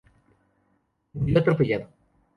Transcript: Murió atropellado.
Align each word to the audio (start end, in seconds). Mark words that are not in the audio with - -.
Murió 1.13 1.37
atropellado. 1.37 1.89